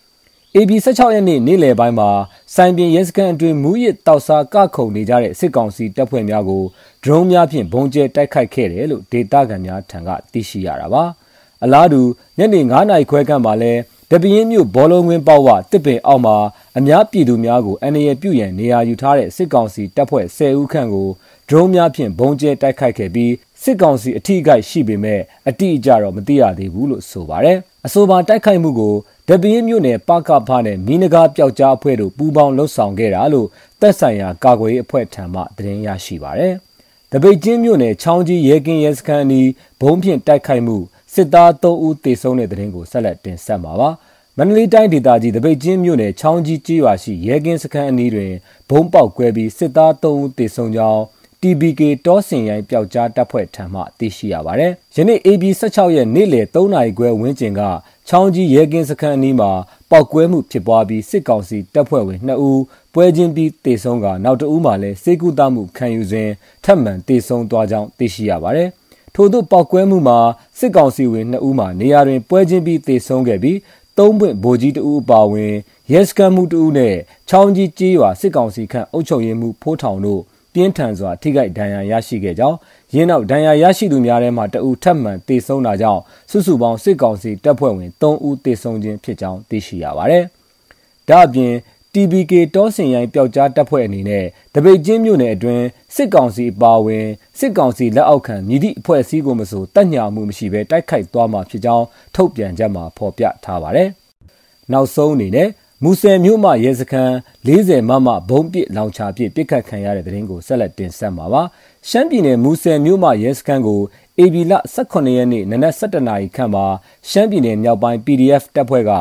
[0.55, 2.09] AB 16ရက်နေ့နေ့လယ်ပိုင်းမှာ
[2.55, 6.63] စိုင်ပြင်ရဲစခန်းအတွင်းမူရစ်တောက်စားကခုံနေကြတဲ့စစ်ကောင်စီတပ်ဖွဲ့များကို
[7.03, 11.03] ဒရုန်းများဖြင့်ဘုံကျဲတိုက်ခိုက်ခဲ့တယ်လို့ဒေသခံများထံကသိရှိရတာပါ။
[11.63, 12.01] အလားတူ
[12.37, 13.73] ညနေ9:00နာရီခွဲခန့်မှာလဲ
[14.09, 16.37] တပင်းမြို့ဘောလုံးဝင်းပေါဝတစ်ပင်အောက်မှာ
[16.77, 21.09] အများပြည်သူများကိုအန္တရာယ်ပြုရန်နေရာယူထားတဲ့စစ်ကောင်စီတပ်ဖွဲ့10ဦးခန့်ကို
[21.49, 23.31] ဒရုန်းများဖြင့်ဘုံကျဲတိုက်ခိုက်ခဲ့ပြီး
[23.63, 28.93] စစ်ကောင်စီအထိအခိုက်ရှိပေမဲ့အတိအကျတော့မသိရသေးဘူးလို့ဆိုပါတယ်။အဆိုပါတိုက်ခိုက်မှုကို
[29.29, 33.47] ဒပင်းမြို့နယ်ပကဖနဲ့မီနဂါပျောက်ကြားအဖွဲ့တို့ပူးပေါင်းလှုပ်ဆောင်ခဲ့တာလို့
[33.81, 36.53] တပ်ဆိုင်ရာကာကွယ်ရေးအဖွဲ့ထံမှသတင်းရရှိပါတယ်။
[37.11, 39.49] တပိတ်ချင်းမြို့နယ်ချောင်းကြီးရဲကင်းရဲစခန်းအနီး
[39.81, 40.77] ဘုံဖြင့်တိုက်ခိုက်မှု
[41.13, 43.89] စစ်သား3ဦးသေဆုံးတဲ့တဲ့ရင်ကိုဆက်လက်တင်ဆက်မှာပါ။
[44.37, 48.33] မန္တလေးတိုင်းဒေသကြီးတပိတ်ချင်းမြို့နယ်ချောင်းကြီးကျေးရွာရှိရဲကင်းစခန်းအနီးတွင်
[48.69, 51.01] ဘုံပေါက်ကွဲပြီးစစ်သား3ဦးသေဆုံးကြောင်း
[51.41, 57.61] TBK တောစင်ရိုင်းပျောက်ကြားတပ်ဖွဲ့ထံမှသိရှိရပါတယ်။ယနေ့ AB 16ရက်နေ့လယ်3နာရီခွဲဝန်းကျင်က
[58.07, 59.51] ချောင်းကြီးရဲကင်းစခန်းအနီးမှာ
[59.91, 62.61] ပောက်ကွဲမှုဖြစ်ပွားပြီးစစ်ကောင်စီတပ်ဖွဲ့ဝင်2ဦး
[62.93, 66.29] ပွဲချင်းပြီးတေဆုံးကနောက်တဦးမှလည်းစေကူတမှုခံယူစဉ်
[66.63, 68.69] ထပ်မံတေဆုံးသွားကြောင်းသိရှိရပါတယ်။
[69.15, 70.19] ထို့သို့ပောက်ကွဲမှုမှာ
[70.59, 73.57] စစ်ကောင်စီဝင်2ဦးမှနေရာတွင်ပွဲချင်းပြီးတေဆုံးခဲ့ပြီး
[73.97, 75.53] သုံးပွင့်ဗိုလ်ကြီးတဦးအပါဝင်
[75.91, 76.95] ရဲစခန်းမှုတဦးနဲ့
[77.29, 80.21] ချောင်းကြီးကြေးရွာစစ်ကောင်စီခန့်အုပ်ချုပ်ရေးမှူးဖိုးထောင်တို့
[80.53, 82.57] ပြင်းထန်စွာထိခိုက်ဒဏ်ရာရရှိခဲ့ကြောင်း
[82.95, 90.23] ရင်းနောက်ဒဏ်ရာရရှိသူများထဲမှတဦးထပ်မံတေဆုံးတာကြောင့်စုစုပေါင်းစစ်ကောင်စီတပ်ဖွဲ့ဝင်3ဦးတေဆုံးခြင်းဖြစ်ကြောင်းသိရှိရပါတယ်။
[91.09, 91.53] ဒါ့အပြင်
[91.93, 97.05] TBK တောစင်ရိုင်းပျောက်ကြားတပ်ဖွဲ့အနေနဲ့တပိတ်ချင်းမြို့နယ်အတွင်းစစ်ကောင်စီအပါအဝင်
[97.39, 103.89] စစ်ကောင်စီလက်အောက်ခံမြည်သည့်အဖွဲ့အစည်းကိုမဆိုတက်ညာမှုမရှိဘဲတိုက်ခိုက်သွားမှာဖြစ်ကြောင်းထုတ်ပြန်ချက်မှာဖော်ပြထားပါတယ်။
[104.71, 105.49] နောက်ဆုံးအနေနဲ့
[105.83, 107.13] မူဆယ်မြို့မှရဲစခန်း
[107.47, 111.43] 40မမဘုံပစ်လောင်ချပစ်ပစ်ခတ်ခံရတဲ့တဲ့ရင်ကိုဆက်လက်တင်ဆက်မှာပါ။
[111.89, 113.81] ရှမ်းပြည်နယ်မူဆယ်မြို့မှရဲစခန်းကို
[114.19, 114.53] AB လ
[114.85, 116.65] 18ရက်နေ့နနက်7:00နာရီခန့်မှာ
[117.09, 118.93] ရှမ်းပြည်နယ်မြောက်ပိုင်း PDF တပ်ဖွဲ့က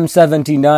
[0.00, 0.68] M79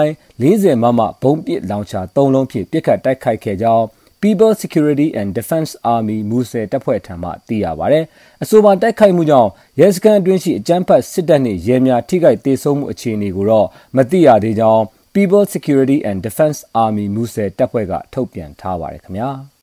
[0.43, 3.85] 40မမဘုံပစ်လောင်ချ3လုံးဖြင့်ပစ်ခတ်တိုက်ခိုက်ခဲ့ကြောင်း
[4.23, 8.01] People Security and Defense Army မူဆယ်တပ်ဖွဲ့ထံမှသိရပါဗျ။
[8.43, 14.83] အဆိုပါတိုက်ခိုက်မှုကြောင့်ရဲစခန်းအတွင်းရှိအကြမ်းဖက်စစ်တပ်နှင့်ရဲများထိခိုက်ဒေဆုံးမှုအခြေအနေကိုတော့မသိရသေးကြောင်း
[15.15, 19.31] People Security and Defense Army မူဆယ်တပ်ဖွဲ့ကထုတ်ပြန်ထားပါတယ်ခင်ဗျာ။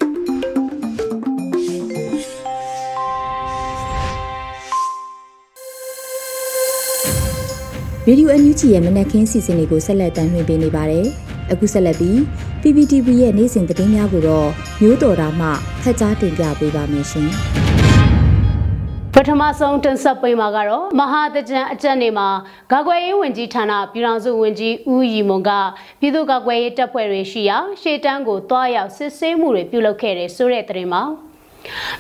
[8.10, 11.06] ရေဒီယိုအန်ယူဂျီရဲ့မနက်ခင်းစီစဉ်လေးကိုဆက်လက်တင်ပြနေပါတယ်။
[11.52, 12.18] အခုဆက်လက်ပြီး
[12.62, 14.50] PPTV ရဲ့နေ့စဉ်သတင်းများကိုတော့
[14.82, 15.48] မျိုးတော်တာမှ
[15.84, 17.30] ဖတ်ကြားတင်ပြပေးပါမယ်ရှင်။
[19.14, 22.28] ပထမဆုံးတင်ဆက်ပေးမှာကတော့မဟာတကြံအကြက်နေမှာ
[22.72, 25.52] ကာကွယ်ရေးဝန်ကြီးဌာနပြည်ထောင်စုဝန်ကြီးဦးရီမွန်က
[26.00, 31.04] ပြည်သူ့ကာကွယ်ရေးတပ်ဖွဲ့တွေရှိရာရှေ့တန်းကိုတွားရောက်စစ်ဆေးမှုတွေပြုလုပ်ခဲ့တယ်ဆိုတဲ့သတင်းမှာ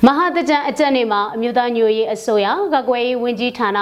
[0.05, 3.79] မဟာတကြံအကြက်နေမှာအမျိုးသားညွရေးအစိုးရကာကွယ်ရေးဝန်ကြီးဌာန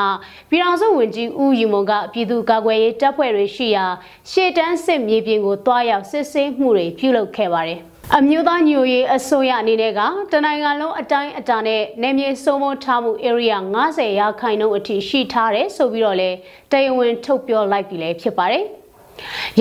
[0.50, 3.86] ပြည်ထောင်စုဝန်ကြီးဦးယူမွန်ကပြည်သူ့ကာကွယ်ရေးတပ်ဖွဲ့တွေရှိရာ
[4.32, 7.80] ရှေ့တန်းစစ်မြေပြင်ကိုတွားရောက်စစ်ဆေးမှုတွေပြုလုပ်ခဲ့ပါတယ်
[8.18, 16.30] အမျိုးသားညိုရေးအစိုးရအနေနဲ့ကတနိုင်ငံလုံးအတိုင်းအတာနဲ့နယ်မြေစိုးမိုးထားမှု area 90ရာခိုင်နှုန်းအထိရှိထားတယ်ဆိုပြီးတော့လဲ
[16.72, 18.66] တရားဝင်ထုတ်ပြောလိုက်ပြီလည်းဖြစ်ပါတယ်။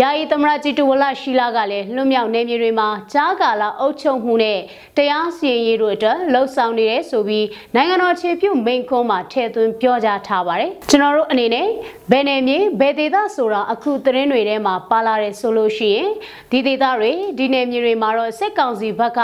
[0.00, 4.58] ယာယီသမရကြီးတူဝလရှိလာကလည်းလွတ်မြောက်နေမြေတွေမှာကြားကာလအုပ်ချုပ်မှုနဲ့
[4.96, 11.66] တရားစီရင်ရေးတို့အတွက်လှုပ်ဆောင်နေတယ်ဆိုပြီးနိုင်ငံတော်ခြေပြုမိန့်ခွန်းမှာထည့်သွင်းပြောကြားထားပါတယ်ကျွန်တော်တို့အနေနဲ့
[12.10, 16.10] ဘယ်နယ်မြေဘယ်ဒေသဆိုတာအခုသတင်းတွေထဲမှာပါလာတယ်ဆိုလို့ရှိရင်
[16.50, 19.20] ဒီဒေသတွေဒီနယ်မြေတွေမှာတော့စစ်ကောင်စီဘက်က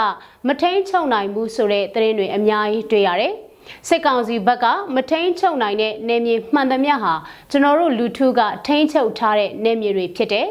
[0.47, 3.33] မထိန်ချုပ်နိုင်ဘူးဆိုတဲ့သတင်းတွေအများကြီးတွေ့ရတယ်
[3.87, 7.13] စစ်ကောင်စီဘက်ကမထိန်ချုပ်နိုင်တဲ့နေမြေမှန်သမျှဟာ
[7.51, 10.47] ကျွန်တော်တို့လူထုကထိန်ချုပ်ထားတဲ့နေမြေတွေဖြစ်တယ်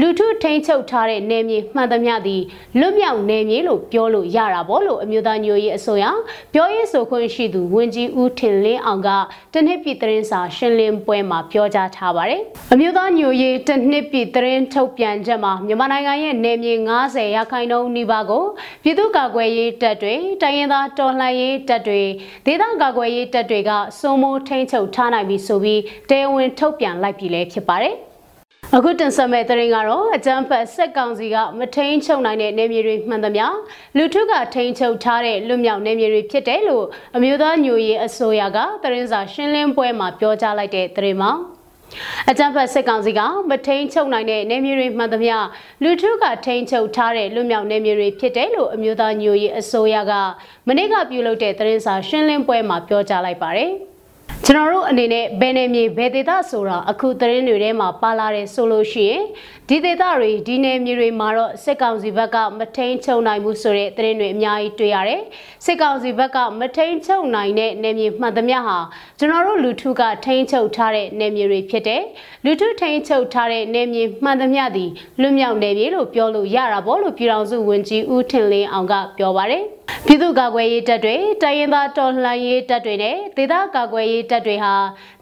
[0.00, 2.42] လူထုထိန်ချုပ်ထားတဲ့နေမြေမှန်သမျှသည်
[2.78, 6.04] လွတ်မြောက်နေမြေလို့ပြောလို့ရတာပေါ့လို့အမျိုးသားညိုရေးအစိုးရ
[6.52, 9.08] ပြောရေးဆိုခွင့်ရှိသူဝန်ကြီးဦးထင်လင်းအောင်က
[9.52, 12.40] တနစ်ပြည်သတင်းစာရှင်းလင်းပွဲမှာပြောကြားထားပါတယ်
[12.72, 18.44] အမျိုးသားညိုရေးတနစ်ပြည်သတင်းထုတ်ပြန်ချက်မှာမြန်မာနိုင်ငံရဲ့နေမြေ90ရာခိုင်နှုန်းနီးပါးကို
[18.82, 22.02] ပြည်သူ့ကာကွယ်ရေးတပ်တွေတိုင်းရင်းသားတော်လှန်ရေးတပ်တွေ
[22.46, 25.80] ဒေသကာကွယ်ရေးတပ်တွေကစိုးမိုးထိန်းချုပ်ထားနိုင်ပြီဆိုပြီး
[26.10, 27.94] တရားဝင်ထုတ်ပြန်လိုက်ပြီလည်းဖြစ်ပါတယ်
[28.76, 33.46] အခုတင်ဆက်မဲ့သတင်းကတော့အကြမ်းဖက်စက်ကောင်စီကမထိန်ချုပ်နိုင်တဲ့နေမြေတွေမှန်သမျှ
[33.96, 36.84] လူထုကထိန်ချုပ်ထားတဲ့လွတ်မြောက်နေမြေတွေဖြစ်တယ်လို့
[37.16, 41.32] အမျိုးသားညိုရေးအစိုးရကသတင်းစာရှင်းလင်းပွဲမှာပြောကြားလိုက်တဲ့သတင်းမှာ
[42.30, 45.36] အကြံဖတ်စစ်ကောင်စီကမထိန်ချုပ်နိုင်တဲ့နေမြေတွေမှန်သမျှ
[45.82, 50.12] လူထုကထိန်ချုပ်ထားတဲ့လူမြောက်နေမြေတွေဖြစ်တယ်လို့အမျိုးသားညိုရေးအစိုးရက
[50.68, 53.72] မနေ့ကပြုလုပ်တဲ့သတင်းစာရှင်းလင်းပွဲမှာပြောကြားလိုက်ပါတယ်။
[54.46, 59.22] ကျွန်တော်တို့အနေနဲ့ဘယ်နယ်မြေဘယ်ဒေသဆိုတာအခုသတင်းတွေထဲမှာပါလာတယ်ဆိုလို့ရှိရင်
[59.68, 65.22] ဒီဒေသတွေဒီနယ်မြေတွေမှာတော့စစ်ကောင်စီဘက်ကမထိန်ချုပ်နိုင်ဘူးဆိုတဲ့သတင်းတွေအများကြီးတွေ့ရတယ်
[65.64, 68.78] စစ်ကောင်စီဘက်ကမထိန်ချုပ်နိုင်တဲ့နယ်မြေမှန်သမျှဟာ
[69.18, 72.02] ကျွန်တော်တို့လူထုကထိန်ချုပ်ထားတဲ့နယ်မြေတွေဖြစ်တယ်
[72.44, 79.64] လူထုထိန်ချုပ်ထားတဲ့နယ်မြေမှန်သမျှသည်လွတ်မြောက်နယ်မြေလို့ပြောလို့ရတာပေါ့လို့ပြည်ထောင်စုဝန်ကြီးဦးထင်လင်းအောင်ကပြောပါတယ်
[80.06, 84.74] ပြည်သူ့ကာကွယ်ရေးတပ်တွေတိုင်းရင်းသားတော်လှန်ရေးတပ်တွေနဲ့ဒေသကာကွယ်ရေးတပ်တွေဟာ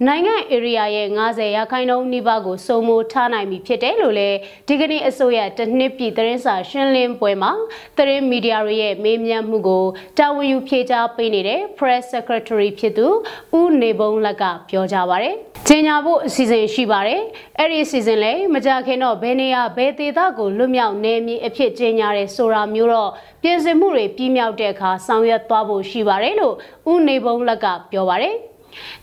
[0.06, 4.31] နိုင်ငံဧရိယာရဲ့90ရာခိုင်နှုန်းနီးပါးကိုစုံမိုးထားနိုင်ပြီဖြစ်တယ်လို့လည်း
[4.68, 7.52] ဒီကနေ့အစိုးရတနှစ်ပြည်သတင်းစာရှင်းလင်းပွဲမှာ
[7.96, 9.84] သတင်းမီဒီယာတွေရဲ့မေးမြန်းမှုကို
[10.18, 13.06] တာဝန်ယူဖြေကြားပေးနေတဲ့ Press Secretary ဖြစ်သူ
[13.58, 15.36] ဦးနေဘုံလက်ကပြောကြားပါရယ်။
[15.68, 17.22] ကျင်ညာဖို့အစီအစဉ်ရှိပါတယ်။
[17.58, 23.10] အဲ့ဒီအစီအစဉ်လည်းမကြခင်တော့ဘယ်နေရာဘယ်ဒေသကိုလွတ်မြောက်နေမည်အဖြစ်ကျင်ညာရဲဆိုတာမျိုးတော့
[23.42, 26.54] ပြင်ဆင်မှုတွေပြီးမြောက်တဲ့အခါဆောင်ရွက်သွားဖို့ရှိပါတယ်လို့
[26.92, 28.36] ဦးနေဘုံလက်ကပြောပါတယ်။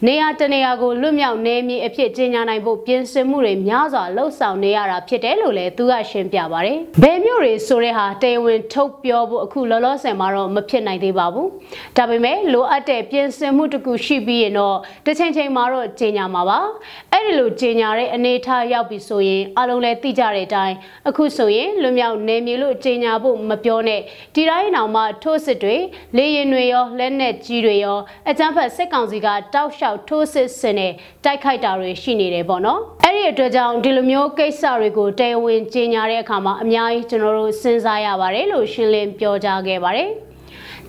[0.08, 11.48] နေရာတနေရာကိုလွတ်မြောက်နေမည်အဖြစ်ကြေညာနိုင်ဖို့ပြင်ဆင်မှုတွေများစွာလှုပ်ဆောင်နေရတာဖြစ်တယ်လို့လည်းသူကရှင်းပြပါတယ်။ဘယ်မျိုးတွေဆိုတဲ့ဟာတရားဝင်ထုတ်ပြောဖို့အခုလောလောဆယ်မှာတော့မဖြစ်နိုင်သေးပါဘူး။
[11.98, 16.60] ဒါပေမဲ့လိုအပ်တဲ့ပြင်ဆင်မှုတစ်ခုရှိပြီးရင်တော့တစ်ချိန်ချိန်မှာတော့ကြေညာမှာပါ။
[17.14, 20.76] အဲ့ဒီလိုကြေညာတဲ့အနေအထားရောက်ပြီဆိုရင်အလုံးလည်းသိကြတဲ့အတိုင်း
[21.10, 24.02] အခုဆိုရင်လွတ်မြောက်နေမည်လို့ကြေညာဖို့မပြောနဲ့
[24.36, 25.78] ဒီတိုင်းအောင်မှထိုးစစ်တွေ
[26.18, 30.94] လေရင်တွေရောလက်နက်ကြီးတွေရောအကြမ်းဖက်စစ်ကောင်စီကတောက်လျှောက်ထိုးစစ်ဆင်တဲ့
[31.24, 40.10] တိုက်ခိုက်တာတွေရှိနေတယ်ပေါ့နော်အဲ့ဒီအတွက်ကြောင့်ဒီလိုမျိုးကိစ္စတွေကိုတရားဝင်ကြေညာတဲ့အခါမှာအများကြီးကျွန်တော်တို့စဉ်းစားရပါတယ်လို့ရှင်းလင်းပြောကြားခဲ့ပါတယ်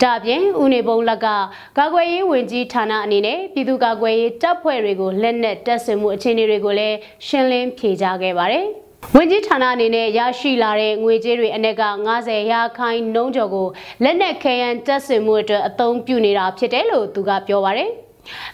[0.03, 1.27] ဒါပြင်ဦးနေဘုံလက်က
[1.79, 8.65] ကာကွယ်ရေးဝန်ကြီးဌာနအနေနဲ့ပြည်သူ့ကာကွယ်ရေးတပ်ဖွဲ့တွေကိုလက်နက်တပ်ဆင်မှုအခြေအနေတွေကိုလည်းရှင်းလင်းဖြေကြားခဲ့ပါတယ်။
[9.17, 11.85] ဝန်ကြီးဌာနအနေနဲ့ရရှိလာတဲ့ငွေကြေးတွေအနက်က
[12.19, 13.69] 90ရာခိုင်နှုန်းကျော်ကို
[14.03, 17.91] လက်နက်ခဲယမ်းတပ်ဆင်မှုအတွက်အသုံးပြုနေတာဖြစ်တယ်လို့သူကပြောပါတယ်။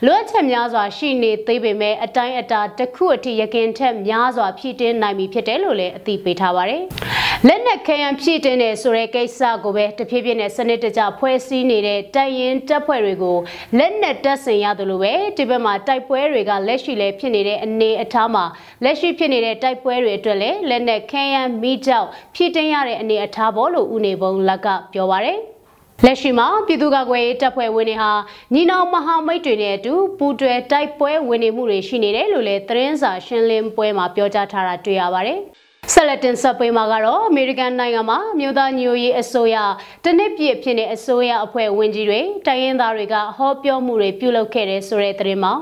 [0.06, 6.82] လွတ်ချက်များစွာရှိနေသေးပေမဲ့အတိုင်းအတာတစ်ခုအထိရကင်ထက်များစွာဖြည့်တင်းနိုင်ပြီဖြစ်တယ်လို့လည်းအသိပေးထားပါတယ်။
[7.46, 13.38] လက်နက်ခဲယမ်းဖြည့်တင်းတဲ့ဆိုတဲ့ကိစ္စကိုပဲတဖြည်းဖြည်းနဲ့စနစ်တကျဖွဲ့စည်းနေတဲ့တိုက်ရင်တပ်ဖွဲ့တွေကို
[13.78, 18.44] လက်နက်တပ်ဆင်ရတယ်လို့ပဲဒီဘက်မှာတိုက်ပွဲတွေကလက်ရှိလည်းဖြစ်နေတဲ့အနေအထားမှာ
[18.84, 25.40] လက်ရှိဖြစ်နေတဲ့တိုက်ပွဲတွေအတွက်လည်းလက်နက်ခဲယမ်းမိကြောက်ဖြည့်တင်းရတဲ့အနေအထားပေါ်လို့ဦးနေဘုံလက်ကပြောပါရယ်။
[26.04, 28.10] လက်ရှိမှာပြည်သူ့ကာကွယ်ရေးတပ်ဖွဲ့ဝင်တွေဟာ
[28.54, 35.38] ညီနောင်မဟာမိတ်တွေနဲ့အတူပူးတွဲတိုက်ပွဲဝင်နေမှုတွေရှိနေတယ်လို့လည်းသတင်းစာရှင်းလင်းပွဲမှာပြောကြားထားတာတွေ့ရပါတယ်။
[35.92, 39.56] ဆက်လက်တင်ဆက်ပေးမှာကတော့အမေရိကန်နိုင်ငံမှာမြို့သားညိုရေးအစိုးရ
[40.04, 45.54] တနစ်ပြည့်ဖြစ်တဲ့အစိုးရအဖွဲ့ဝင်ကြီးတွေတိုင်းရင်းသားတွေကဟောပြောမှုတွေပြုလုပ်ခဲ့တဲ့ဆိုတဲ့သတင်းမှာ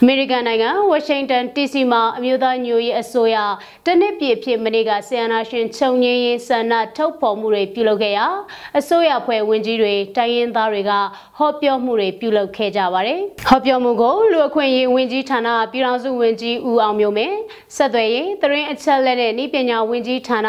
[0.00, 3.36] အမေရိကန်နိုင်ငံဝါရှင်တန် DC မှာအမျိုးသားညိုရေးအစိုးရ
[3.86, 8.26] တနစ်ပြည့်ဖြစ်မနေ့ကဆီယနာရှင်ခြုံငင်းရေးဆန္ဒထုတ်ဖော်မှုတွေပြုလုပ်ခဲ့ရာ
[8.78, 10.92] အစိုးရဖွဲ့ဝင်ကြီးတွေတိုင်းရင်းသားတွေက
[11.38, 17.36] ဟောပြောမှုတွေပြုလုပ်ခဲ့ကြပါတယ်။ဟောပြောမှုကိုလူအခွင့်ရေးဝင်ကြီးဌာနပြည်ထောင်စုဝင်ကြီးဦးအောင်မျိုးမင်း
[17.76, 20.48] ဆက်သွယ်ရေးသတင်းအချက်လက်နဲ့ဤပညာဝင်ကြီးဌာန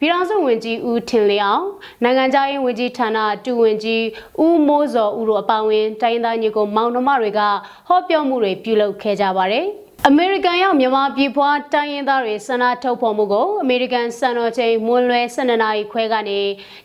[0.00, 1.62] ပြည်ထောင်စုဝင်ကြီးဦးထင်လျောင်
[2.02, 4.02] နိုင်ငံခြားရေးဝင်ကြီးဌာနတူဝင်ကြီး
[4.44, 7.40] ဦးမိုးစောဦးတို့အပါအဝင်တိုင်းသားညီကိုမောင်နှမတွေက
[7.88, 9.66] ဟောပြောမှုတွေပြုလုပ်ခဲ့ကြပါတယ်။
[10.08, 16.40] အမေရိကန်ရောက်မြန်မာပြည်ဖွားတိုင်းရင်းသားတွေဆန္ဒထုတ်ဖော်မှုကိုအမေရိကန်စံတော်ချိန်မွန်းလွဲ12နာရီခွဲကနေ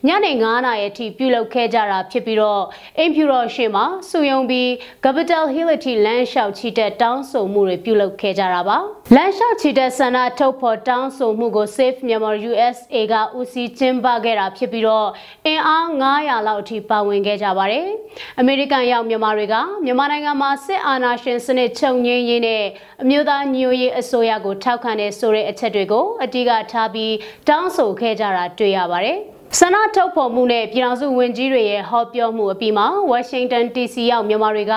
[0.08, 2.64] ညနေ9နာရီအထိပြုလုပ်ခဲ့ကြတာဖြစ်ပြီးတော့
[3.00, 4.68] အင်ဖြူတော်ရှေ့မှာစုယုံပြီး
[5.04, 8.78] Capital Hill အထိလမ်းလျှောက်ချီတက်တောင်းဆိုမှုတွေပြုလုပ်ခဲ့ကြတာပါ
[9.16, 15.08] လမ်းလျှောက်ချီတက်ဆန္ဒထုတ်ဖော်တောင်းဆိုမှုကို Safe Myanmar USA ကဦးစီးကျင်းပခဲ့တာဖြစ်ပြီးတော့
[15.46, 15.86] အင်အား
[16.20, 17.88] 900လောက်အထိပါဝင်ခဲ့ကြပါတယ်
[18.40, 19.56] အမေရိကန်ရောက်မြန်မာတွေက
[19.86, 22.64] မြန်မာနိုင်ငံမှာစစ်အာဏာရှင်စနစ်ချုပ်ငြိမ်းရေးနဲ့
[23.10, 27.13] မျိုးသားညိုရေးအစိုးရကိုထောက်ခံတဲ့ဆိုတဲ့အချက်တွေကိုအတိကထားပြီး
[27.48, 29.17] တောင်းဆိုခဲ့ကြတာတွေ့ရပါတယ်။
[29.60, 34.74] ဆန္ဒထုတ်ဖော်မှုနဲ့ပြည်ထောင်စုဝန်ကြီးတွေရဲ့ဟောပြောမှုအပြီးမှာဝါရှင်တန် DC ရောက်မြန်မာတွေက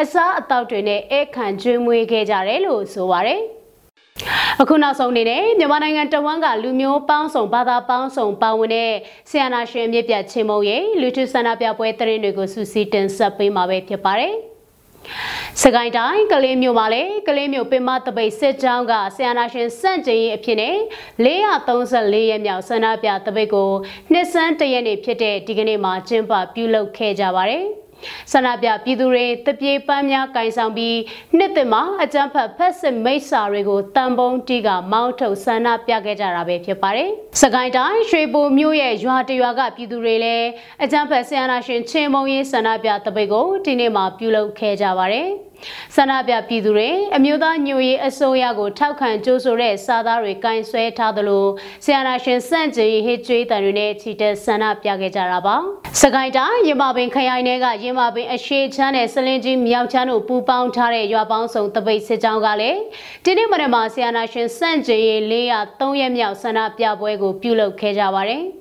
[0.00, 3.40] အစားအသောက်တွေနဲ့ဧကန်ကျွေးမွေးခဲ့ကြတယ်လို့ဆိုပါတယ်။
[4.60, 8.90] အခုနောက်ဆုံးအနေနဲ့မြန်မာနိုင်ငံတဝန်းကလူမျိုးပေါင်းစုံဘာသာပေါင်းစုံပါဝင်တဲ့
[9.30, 14.34] ဆီယနာရှင်မြစ်ပြချင်းမုံရဲ့လူထုဆန္ဒပြပွဲသတင်းတွေကိုစူးစီးတင်ဆက်ပေးမှာပဲဖြစ်ပါတယ်။
[15.62, 20.76] စကိုင်းတိုင်းကလေးမြို့မှာလည်းကလေးမြို့ပင်မတပိတ်စစ်ကြောင်းကဆီယနာရှင်စန့်ကျင်ရေးအဖြစ်နဲ့
[21.24, 23.70] 434ရက်မြောက်ဆန္ဒပြတပိတ်ကို
[24.12, 27.64] နှစ်စန်းတရက်နေ့ဖြစ်တဲ့ဒီကနေ့မှာကျင်းပပြုလုပ်ခဲ့ကြပါတယ်။
[28.32, 30.96] ဆန္ဒပြပြည်သူတွေတပြေပန်းများကင်ဆောင်ပြီး
[31.36, 37.10] နှစ်သက်မှာအကြမ်းဖက်ဖက်စစ်မိတ်ဆာတွေကိုတန်ပုံးတီးကမောင်းထုတ်ဆန္ဒပြခဲ့ကြတာပဲဖြစ်ပါတယ်။
[37.42, 40.48] စကိုင်းတိုင်းရွှေဘိုမြို့ရဲ့ရွာတရွာကပြည်သူတွေလည်း
[40.84, 45.28] အကြမ်းဖက်ဆီယနာရှင်ချင်းမုံရေးဆန္ဒပြတပိတ်ကိုဒီနေ့မှာပြုလုပ်ခဲ့ကြပါတယ်။
[45.96, 51.46] ဆန္ဒပြပြည်သူတွေအမျိုးသားညွရေးအစိုးရကိုထောက်ခံကြိုးဆိုတဲ့စာသားတွေကင်ဆွဲထားသလို
[51.84, 55.56] ဆီယနာရှင်စန့်ကျင်ဟစ်ကြွေးတန်တွေနဲ့ချီတက်ဆန္ဒပြခဲ့ကြတာပါ
[56.00, 62.80] စကိုင်းတိုင်းရမပင်ခရိုင်ထဲကရမပင်အရှိချမ်းနဲ့စလင်းကြီးမြောက်ချမ်းတို့ပူးပေါင်းထားတဲ့ရွာပေါင်းစုံတပိတ်စစ်ကြောင်းကလည်း
[63.24, 68.59] ဒီနေ့မနက်မှာဆီယနာရှင်စန့်ကျင်ရေး403ရက်မြောက်ဆန္ဒပြပွဲကိုပြုလုပ်ခဲ့ကြပါတယ်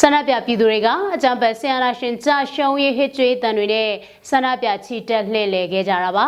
[0.00, 3.90] ဆန္ဒပြပြည်သူတွေကအကြံပတ်ဆရာနာရှင်ကြရှုံးရေးဟစ်ကြွေးတန်တွေနဲ့
[4.30, 6.26] ဆန္ဒပြချီတက်လှည့်လည်ခဲ့ကြတာပါ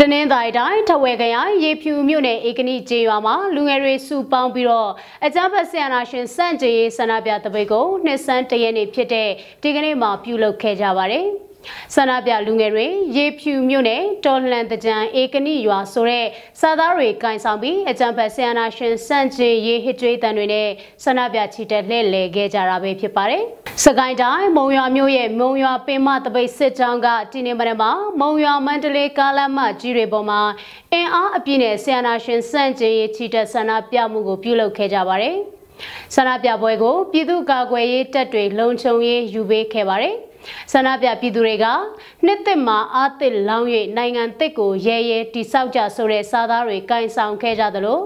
[0.00, 4.90] တနင်္သာရီတိုင်းထဝယ်ခရိုင်ရေဖြူမြို့နယ်ဧကနိကျေးရွာမှာလူငယ်တွေစုပေါင်းပြီးတော့
[5.26, 9.30] အကြမ်းဖက်ဆရာနာရှင်စန့်ကြေးဆန္ဒပြတပိတ်ကိုနှစ်ဆန်းတရက်နေ့ဖြစ်တဲ့
[9.62, 11.26] ဒီကနေ့မှာပြုလုပ်ခဲ့ကြပါတယ်။
[11.94, 16.26] ဆန္ဒပြလူငယ်တွေရေဖြူမြို့နယ်တော်လှန်တကြံဧကနိရွာဆိုတဲ့
[16.60, 20.68] စာသားတွေကင်ဆောင်ပြီးအကြံဖက်ဆီယနာရှင်စန့်ကျင်ရေးဟစ်ကြွေးတန်တွေနဲ့
[21.04, 23.42] ဆန္ဒပြချီတက်လှည့်လည်ခဲ့ကြတာပဲဖြစ်ပါတယ်။
[23.84, 30.40] စကိုင်းတိုင်းမုံရွာမြို့ရဲ့မုံရွာပင်မတပိတ်စစ်ကြောင်းကဒီနေ့မနက်မှာမုံရွာမန္တလေးကားလမ်းမကြီးတွေပေါ်မှာ
[30.92, 35.36] အင်အားအပြည့်နဲ့ဆီယနာရှင်စန့်ကျင်ရေးချီတက်ဆန္ဒပြမှုကိုပြုလုပ်ခဲ့ကြပါတယ်။
[36.14, 40.16] ဆန္ဒပြပွဲကိုပြည်သူ့ကာကွယ်ရေးတပ်တွေလုံခြုံရေးယူပေးခဲ့ပါတယ်။
[40.72, 41.66] ဆန္ဒပြပြည်သူတွေက
[42.24, 48.00] နှစ်သက်မှာအာသစ်လောင်း၍နိုင်ငံတစ်ကိုရဲရဲတိဆောက်ကြဆိုတဲ့စာသားတွေကင်ဆောင်ခဲ့ကြသလို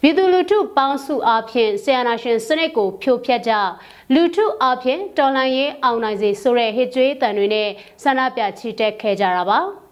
[0.00, 3.52] ပြည်သူလူထုပေါင်းစုအားဖြင့်ဆီယနာရှင်စနစ်ကိုဖြိုဖျက်ကြ
[4.14, 7.68] လူထုအားဖြင့်တော်လှန်ရေးအောင်နိုင်စေဆိုတဲ့ဟစ်ကြွေးတန်တွေနဲ့
[8.02, 9.60] ဆန္ဒပြချီတက်ခဲ့ကြတာပါ။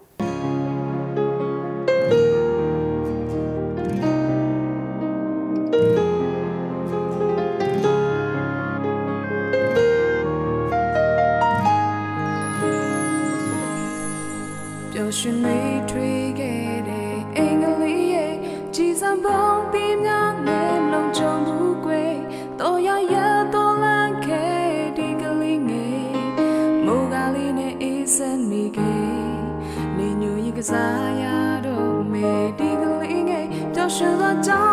[15.17, 18.35] ရှင်တွေထွေးခဲ့တဲ့အင်္ဂလိပ်ရဲ့
[18.75, 22.15] ကြည်စံပုံပြီးများနဲ့လုံခြုံမှုကွယ်
[22.59, 23.15] တော်ရရ
[23.53, 26.05] တော်လန့်ခဲ့ဒီကလေးငယ်
[26.85, 29.11] မိုးကလေးနဲ့အေးစက်နေခဲ့
[29.97, 31.23] နေညူရင်ကစားရ
[31.65, 34.72] တော့မေဒီကလေးငယ်ကြောက်ရွံ့သောကြောင့်တဲ